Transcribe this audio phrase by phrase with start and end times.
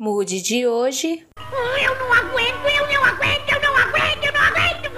[0.00, 1.26] Mood de hoje.
[1.82, 4.88] Eu não aguento, eu não aguento, eu não aguento, eu não aguento.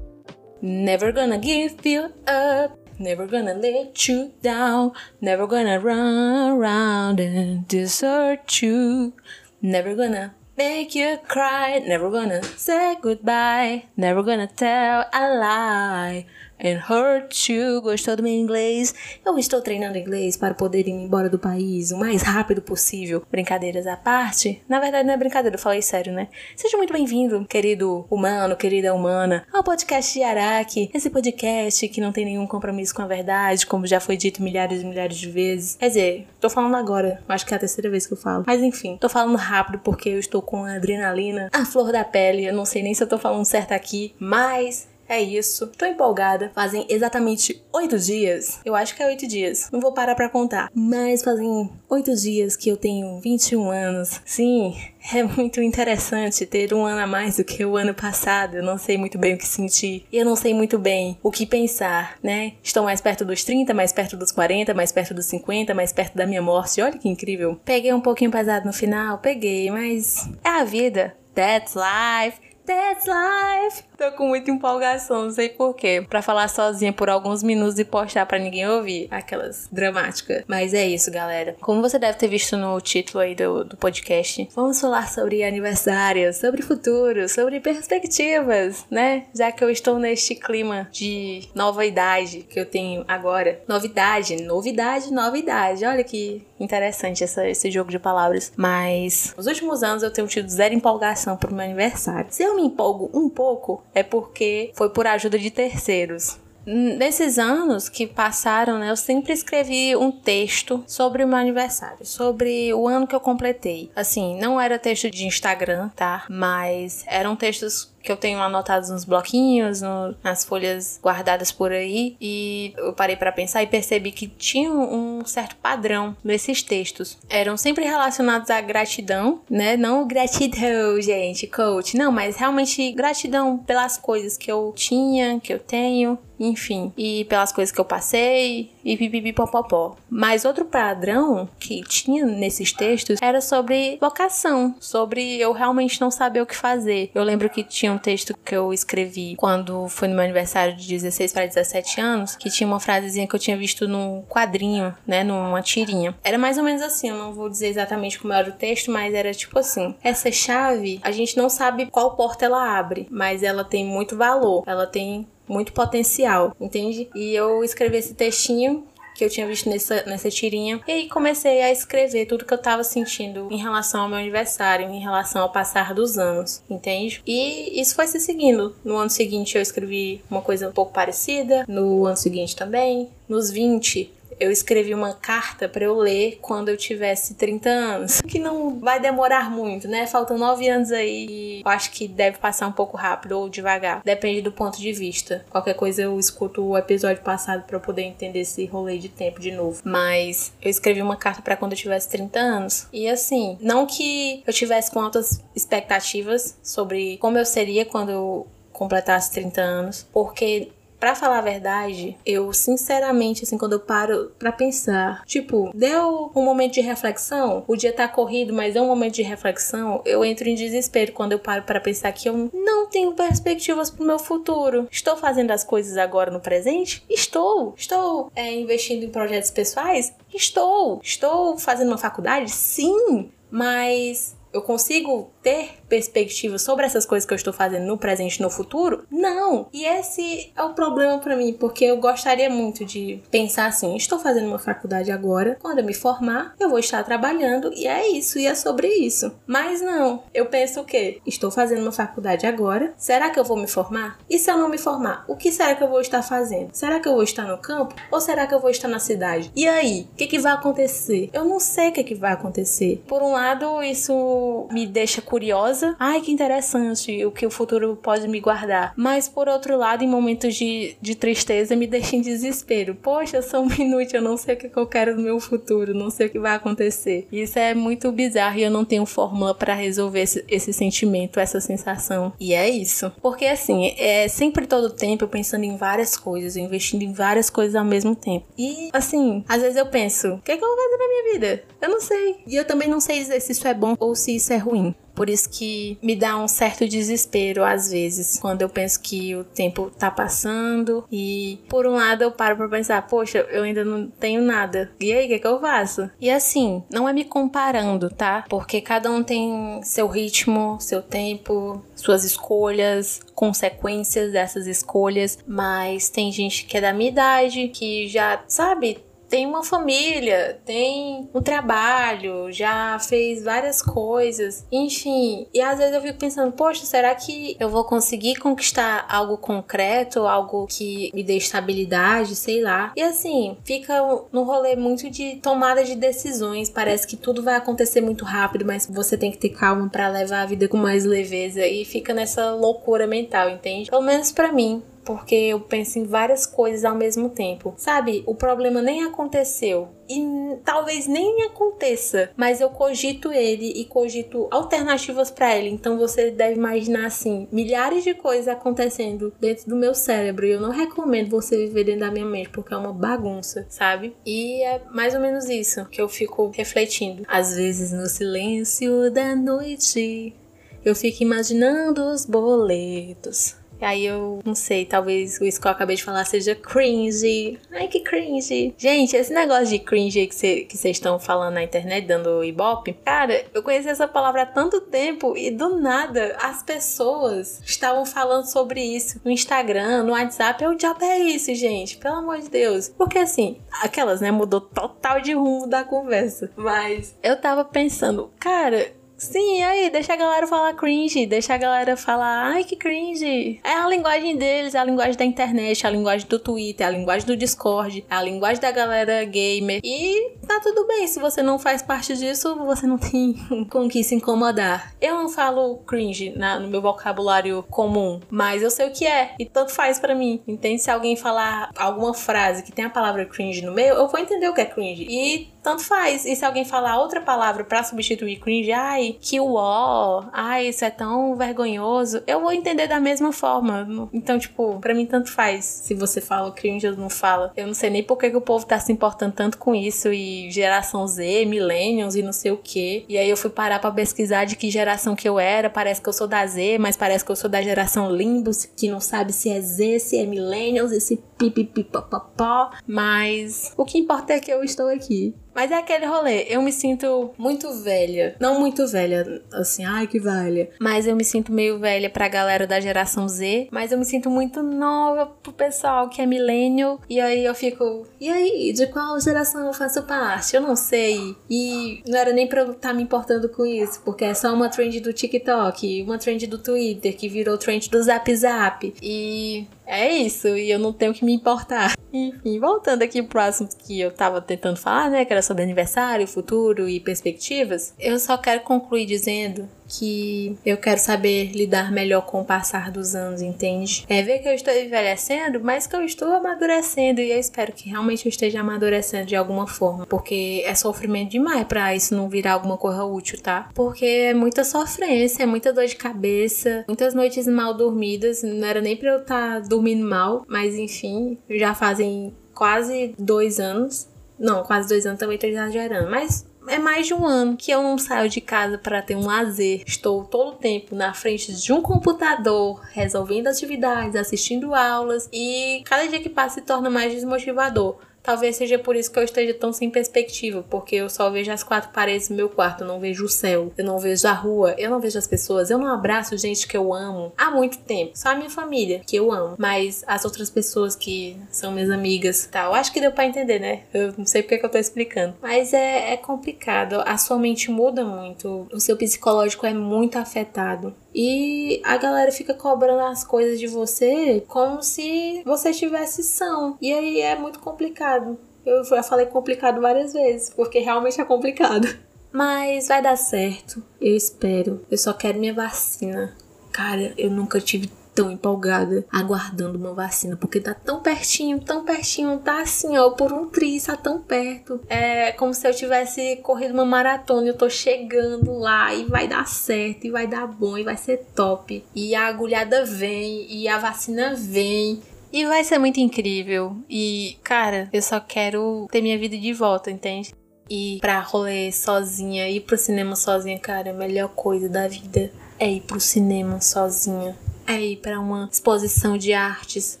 [0.62, 2.79] Never gonna give you up.
[3.00, 4.92] Never gonna let you down.
[5.22, 9.14] Never gonna run around and desert you.
[9.62, 11.78] Never gonna make you cry.
[11.78, 13.84] Never gonna say goodbye.
[13.96, 16.26] Never gonna tell a lie
[16.64, 17.80] and hurt you.
[17.80, 18.94] Gostou do meu inglês?
[19.24, 23.22] Eu estou treinando inglês para poder ir embora do país o mais rápido possível.
[23.30, 24.62] Brincadeiras à parte.
[24.68, 26.28] Na verdade, não é brincadeira, eu falei sério, né?
[26.54, 30.90] Seja muito bem-vindo, querido humano, querida humana, ao podcast de Araque.
[30.92, 34.82] Esse podcast que não tem nenhum compromisso com a verdade, como já foi dito milhares
[34.82, 35.76] e milhares de vezes.
[35.76, 38.44] Quer dizer, tô falando agora, acho que é a terceira vez que eu falo.
[38.46, 42.44] Mas enfim, tô falando rápido porque eu estou com a adrenalina, a flor da pele.
[42.44, 45.66] Eu não sei nem se eu tô falando certo aqui, mas é isso.
[45.76, 46.52] Tô empolgada.
[46.54, 48.60] Fazem exatamente oito dias.
[48.64, 49.68] Eu acho que é oito dias.
[49.72, 50.70] Não vou parar pra contar.
[50.72, 54.20] Mas fazem oito dias que eu tenho 21 anos.
[54.24, 54.76] Sim,
[55.12, 58.58] é muito interessante ter um ano a mais do que o ano passado.
[58.58, 60.06] Eu não sei muito bem o que sentir.
[60.12, 62.52] E eu não sei muito bem o que pensar, né?
[62.62, 66.16] Estou mais perto dos 30, mais perto dos 40, mais perto dos 50, mais perto
[66.16, 66.80] da minha morte.
[66.80, 67.58] Olha que incrível.
[67.64, 71.16] Peguei um pouquinho pesado no final, peguei, mas é a vida.
[71.34, 72.49] That's life.
[72.70, 73.82] That's life.
[73.98, 76.06] Tô com muita empolgação, não sei porquê.
[76.08, 79.08] Pra falar sozinha por alguns minutos e postar pra ninguém ouvir.
[79.10, 80.44] Aquelas dramáticas.
[80.46, 81.56] Mas é isso, galera.
[81.60, 86.32] Como você deve ter visto no título aí do, do podcast, vamos falar sobre aniversário,
[86.32, 89.24] sobre futuro, sobre perspectivas, né?
[89.34, 93.60] Já que eu estou neste clima de nova idade que eu tenho agora.
[93.66, 95.84] Novidade, novidade, novidade.
[95.84, 98.52] Olha que interessante essa, esse jogo de palavras.
[98.56, 102.28] Mas nos últimos anos eu tenho tido zero empolgação pro meu aniversário.
[102.30, 106.38] Se eu me empolgo um pouco, é porque foi por ajuda de terceiros.
[106.66, 112.72] Nesses anos que passaram, né, eu sempre escrevi um texto sobre o meu aniversário, sobre
[112.74, 113.90] o ano que eu completei.
[113.96, 116.26] Assim, não era texto de Instagram, tá?
[116.28, 122.16] Mas eram textos que eu tenho anotados nos bloquinhos, no, nas folhas guardadas por aí,
[122.20, 127.18] e eu parei para pensar e percebi que tinha um certo padrão nesses textos.
[127.28, 129.76] Eram sempre relacionados à gratidão, né?
[129.76, 135.58] Não gratidão, gente, coach, não, mas realmente gratidão pelas coisas que eu tinha, que eu
[135.58, 139.96] tenho, enfim, e pelas coisas que eu passei e pipipipopopó.
[140.08, 146.40] Mas outro padrão que tinha nesses textos era sobre vocação, sobre eu realmente não saber
[146.40, 147.10] o que fazer.
[147.14, 150.86] Eu lembro que tinha um texto que eu escrevi quando foi no meu aniversário de
[150.86, 155.22] 16 para 17 anos, que tinha uma frasezinha que eu tinha visto num quadrinho, né,
[155.22, 156.14] numa tirinha.
[156.22, 159.14] Era mais ou menos assim, eu não vou dizer exatamente como era o texto, mas
[159.14, 163.64] era tipo assim: essa chave, a gente não sabe qual porta ela abre, mas ela
[163.64, 167.10] tem muito valor, ela tem muito potencial, entende?
[167.14, 168.84] E eu escrevi esse textinho
[169.16, 170.80] que eu tinha visto nessa, nessa tirinha.
[170.86, 174.88] E aí comecei a escrever tudo que eu tava sentindo em relação ao meu aniversário,
[174.88, 177.20] em relação ao passar dos anos, entende?
[177.26, 178.74] E isso foi se seguindo.
[178.84, 183.10] No ano seguinte eu escrevi uma coisa um pouco parecida, no ano seguinte também.
[183.28, 188.20] Nos 20 eu escrevi uma carta para eu ler quando eu tivesse 30 anos.
[188.22, 190.06] Que não vai demorar muito, né?
[190.06, 191.60] Faltam 9 anos aí.
[191.64, 194.00] Eu acho que deve passar um pouco rápido ou devagar.
[194.02, 195.44] Depende do ponto de vista.
[195.50, 199.40] Qualquer coisa eu escuto o episódio passado para eu poder entender esse rolê de tempo
[199.40, 199.82] de novo.
[199.84, 202.88] Mas eu escrevi uma carta para quando eu tivesse 30 anos.
[202.92, 208.46] E assim, não que eu tivesse com altas expectativas sobre como eu seria quando eu
[208.72, 210.70] completasse 30 anos, porque
[211.00, 216.44] Pra falar a verdade, eu sinceramente, assim, quando eu paro pra pensar, tipo, deu um
[216.44, 220.46] momento de reflexão, o dia tá corrido, mas é um momento de reflexão, eu entro
[220.46, 224.86] em desespero quando eu paro para pensar que eu não tenho perspectivas pro meu futuro.
[224.90, 227.02] Estou fazendo as coisas agora no presente?
[227.08, 227.74] Estou.
[227.78, 230.12] Estou é, investindo em projetos pessoais?
[230.34, 231.00] Estou.
[231.02, 232.50] Estou fazendo uma faculdade?
[232.50, 233.30] Sim.
[233.50, 238.42] Mas eu consigo ter perspectiva sobre essas coisas que eu estou fazendo no presente e
[238.42, 239.04] no futuro?
[239.10, 239.68] Não.
[239.72, 244.18] E esse é o problema para mim, porque eu gostaria muito de pensar assim: estou
[244.18, 248.38] fazendo uma faculdade agora, quando eu me formar, eu vou estar trabalhando e é isso,
[248.38, 249.32] e é sobre isso.
[249.46, 250.22] Mas não.
[250.32, 251.20] Eu penso o quê?
[251.26, 254.18] Estou fazendo uma faculdade agora, será que eu vou me formar?
[254.30, 256.70] E se eu não me formar, o que será que eu vou estar fazendo?
[256.72, 259.50] Será que eu vou estar no campo ou será que eu vou estar na cidade?
[259.56, 261.28] E aí, o que, que vai acontecer?
[261.32, 263.02] Eu não sei o que, que vai acontecer.
[263.08, 265.79] Por um lado, isso me deixa curiosa.
[265.98, 268.92] Ai, que interessante o que o futuro pode me guardar.
[268.96, 272.94] Mas por outro lado, em momentos de, de tristeza, me deixa em desespero.
[272.94, 275.94] Poxa, eu sou um inútil, eu não sei o que eu quero no meu futuro,
[275.94, 277.26] não sei o que vai acontecer.
[277.30, 281.60] Isso é muito bizarro e eu não tenho fórmula para resolver esse, esse sentimento, essa
[281.60, 282.32] sensação.
[282.38, 283.10] E é isso.
[283.22, 287.74] Porque assim, é sempre todo tempo eu pensando em várias coisas, investindo em várias coisas
[287.74, 288.46] ao mesmo tempo.
[288.56, 291.32] E assim, às vezes eu penso, o que, é que eu vou fazer na minha
[291.32, 291.64] vida?
[291.80, 292.36] Eu não sei.
[292.46, 294.94] E eu também não sei dizer se isso é bom ou se isso é ruim.
[295.20, 299.44] Por isso que me dá um certo desespero às vezes, quando eu penso que o
[299.44, 304.08] tempo tá passando e por um lado eu paro pra pensar, poxa, eu ainda não
[304.08, 304.90] tenho nada.
[304.98, 306.08] E aí, o que, é que eu faço?
[306.18, 308.46] E assim, não é me comparando, tá?
[308.48, 316.32] Porque cada um tem seu ritmo, seu tempo, suas escolhas, consequências dessas escolhas, mas tem
[316.32, 322.50] gente que é da minha idade, que já, sabe, tem uma família, tem um trabalho,
[322.50, 325.46] já fez várias coisas, enfim.
[325.54, 330.26] E às vezes eu fico pensando, poxa, será que eu vou conseguir conquistar algo concreto,
[330.26, 332.92] algo que me dê estabilidade, sei lá.
[332.96, 336.68] E assim, fica no rolê muito de tomada de decisões.
[336.68, 340.42] Parece que tudo vai acontecer muito rápido, mas você tem que ter calma para levar
[340.42, 343.90] a vida com mais leveza e fica nessa loucura mental, entende?
[343.90, 347.74] Pelo menos para mim porque eu penso em várias coisas ao mesmo tempo.
[347.76, 354.46] Sabe, o problema nem aconteceu e talvez nem aconteça, mas eu cogito ele e cogito
[354.52, 355.68] alternativas para ele.
[355.68, 360.60] Então você deve imaginar assim, milhares de coisas acontecendo dentro do meu cérebro e eu
[360.60, 364.14] não recomendo você viver dentro da minha mente porque é uma bagunça, sabe?
[364.24, 367.24] E é mais ou menos isso que eu fico refletindo.
[367.26, 370.36] Às vezes no silêncio da noite,
[370.84, 376.04] eu fico imaginando os boletos aí eu não sei, talvez isso que eu acabei de
[376.04, 377.58] falar seja cringe.
[377.72, 378.74] Ai, que cringe.
[378.76, 383.44] Gente, esse negócio de cringe que vocês que estão falando na internet, dando ibope, cara,
[383.52, 388.82] eu conheci essa palavra há tanto tempo e do nada as pessoas estavam falando sobre
[388.82, 390.66] isso no Instagram, no WhatsApp.
[390.66, 391.96] O diabo é isso, gente?
[391.96, 392.88] Pelo amor de Deus.
[392.88, 396.50] Porque assim, aquelas, né, mudou total de rumo da conversa.
[396.56, 401.94] Mas eu tava pensando, cara, Sim, aí, deixa a galera falar cringe, deixa a galera
[401.94, 403.60] falar, ai que cringe.
[403.62, 406.88] É a linguagem deles, é a linguagem da internet, é a linguagem do Twitter, é
[406.88, 409.80] a linguagem do Discord, é a linguagem da galera gamer.
[409.84, 413.34] E tá tudo bem, se você não faz parte disso, você não tem
[413.70, 414.94] com que se incomodar.
[414.98, 419.34] Eu não falo cringe na, no meu vocabulário comum, mas eu sei o que é,
[419.38, 420.40] e tanto faz para mim.
[420.48, 420.80] Entende?
[420.80, 424.48] Se alguém falar alguma frase que tem a palavra cringe no meio, eu vou entender
[424.48, 425.06] o que é cringe.
[425.10, 426.24] E tanto faz.
[426.24, 430.90] E se alguém falar outra palavra para substituir cringe, ai, que ó, ai, isso é
[430.90, 434.08] tão vergonhoso, eu vou entender da mesma forma.
[434.12, 437.52] Então, tipo, para mim tanto faz se você fala cringe ou não fala.
[437.56, 440.12] Eu não sei nem por que, que o povo tá se importando tanto com isso
[440.12, 443.04] e geração Z, millennials e não sei o que.
[443.08, 445.70] E aí eu fui parar para pesquisar de que geração que eu era.
[445.70, 448.90] Parece que eu sou da Z, mas parece que eu sou da geração Limbus, que
[448.90, 452.70] não sabe se é Z, se é millennials, esse pipipipopopó.
[452.86, 455.34] Mas o que importa é que eu estou aqui.
[455.54, 458.36] Mas é aquele rolê, eu me sinto muito velha.
[458.40, 460.70] Não muito velha, assim, ai que velha.
[460.80, 463.68] Mas eu me sinto meio velha pra galera da geração Z.
[463.70, 467.00] Mas eu me sinto muito nova pro pessoal que é milênio.
[467.08, 470.54] E aí eu fico, e aí, de qual geração eu faço parte?
[470.54, 471.36] Eu não sei.
[471.48, 474.54] E não era nem pra eu estar tá me importando com isso, porque é só
[474.54, 478.94] uma trend do TikTok, uma trend do Twitter, que virou trend do Zap Zap.
[479.02, 481.94] E é isso, e eu não tenho que me importar.
[482.12, 485.24] Enfim, voltando aqui pro assunto que eu tava tentando falar, né?
[485.24, 487.92] Que era sobre aniversário, futuro e perspectivas.
[487.98, 493.14] Eu só quero concluir dizendo que eu quero saber lidar melhor com o passar dos
[493.14, 494.04] anos, entende?
[494.08, 497.88] É ver que eu estou envelhecendo, mas que eu estou amadurecendo e eu espero que
[497.88, 502.52] realmente eu esteja amadurecendo de alguma forma, porque é sofrimento demais para isso não virar
[502.52, 503.68] alguma coisa útil, tá?
[503.74, 508.80] Porque é muita sofrência, é muita dor de cabeça, muitas noites mal dormidas, não era
[508.80, 514.08] nem para eu estar tá dormindo mal, mas enfim, já fazem quase dois anos.
[514.38, 517.82] Não, quase dois anos também tô exagerando, mas é mais de um ano que eu
[517.82, 519.82] não saio de casa para ter um lazer.
[519.86, 526.06] Estou todo o tempo na frente de um computador, resolvendo atividades, assistindo aulas e cada
[526.06, 527.96] dia que passa se torna mais desmotivador.
[528.22, 531.62] Talvez seja por isso que eu esteja tão sem perspectiva, porque eu só vejo as
[531.62, 534.74] quatro paredes do meu quarto, eu não vejo o céu, eu não vejo a rua,
[534.78, 538.12] eu não vejo as pessoas, eu não abraço gente que eu amo há muito tempo.
[538.14, 542.48] Só a minha família, que eu amo, mas as outras pessoas que são minhas amigas,
[542.50, 542.74] tal.
[542.74, 543.82] Acho que deu para entender, né?
[543.92, 545.34] Eu não sei porque que eu tô explicando.
[545.40, 550.94] Mas é, é complicado, a sua mente muda muito, o seu psicológico é muito afetado.
[551.14, 556.76] E a galera fica cobrando as coisas de você como se você tivesse são.
[556.80, 558.38] E aí é muito complicado.
[558.64, 561.88] Eu já falei complicado várias vezes, porque realmente é complicado.
[562.32, 564.86] Mas vai dar certo, eu espero.
[564.90, 566.36] Eu só quero minha vacina.
[566.70, 567.90] Cara, eu nunca tive
[568.20, 573.32] tão empolgada aguardando uma vacina, porque tá tão pertinho, tão pertinho, tá assim, ó, por
[573.32, 574.78] um triz, tá tão perto.
[574.88, 579.46] É como se eu tivesse corrido uma maratona, eu tô chegando lá e vai dar
[579.46, 581.82] certo, e vai dar bom, e vai ser top.
[581.94, 585.00] E a agulhada vem, e a vacina vem.
[585.32, 586.76] E vai ser muito incrível.
[586.90, 590.34] E, cara, eu só quero ter minha vida de volta, entende?
[590.68, 595.70] Ir pra rolê sozinha, ir pro cinema sozinha, cara, a melhor coisa da vida é
[595.70, 597.36] ir pro cinema sozinha.
[597.70, 600.00] É ir pra uma exposição de artes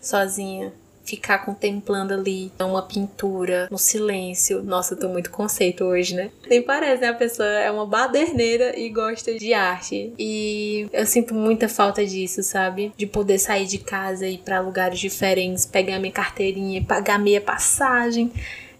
[0.00, 0.72] sozinha.
[1.04, 4.62] Ficar contemplando ali uma pintura no silêncio.
[4.62, 6.30] Nossa, eu tô muito conceito hoje, né?
[6.48, 7.08] Nem parece, né?
[7.08, 10.14] A pessoa é uma baderneira e gosta de arte.
[10.18, 12.90] E eu sinto muita falta disso, sabe?
[12.96, 17.40] De poder sair de casa e ir pra lugares diferentes, pegar minha carteirinha, pagar meia
[17.40, 18.32] passagem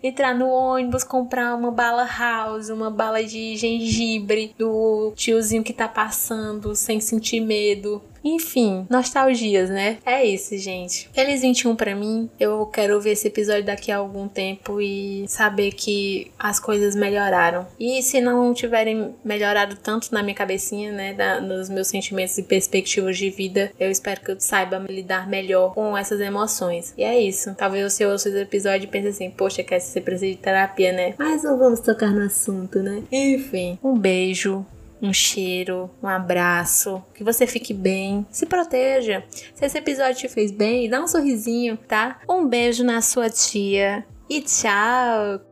[0.02, 5.88] entrar no ônibus, comprar uma bala house, uma bala de gengibre do tiozinho que tá
[5.88, 8.02] passando sem sentir medo.
[8.25, 9.98] Enfim, nostalgias, né?
[10.04, 11.08] É isso, gente.
[11.12, 12.28] Feliz 21 para mim.
[12.38, 17.66] Eu quero ver esse episódio daqui a algum tempo e saber que as coisas melhoraram.
[17.78, 22.42] E se não tiverem melhorado tanto na minha cabecinha, né, da, nos meus sentimentos e
[22.42, 26.94] perspectivas de vida, eu espero que eu saiba lidar melhor com essas emoções.
[26.96, 27.54] E é isso.
[27.54, 31.14] Talvez você ouça esse episódio e pense assim, poxa, quer você precisa de terapia, né?
[31.18, 33.02] Mas não vamos tocar no assunto, né?
[33.10, 34.64] Enfim, um beijo
[35.00, 39.25] um cheiro, um abraço, que você fique bem, se proteja.
[39.55, 42.21] Se esse episódio te fez bem, dá um sorrisinho, tá?
[42.28, 45.48] Um beijo na sua tia e tchau!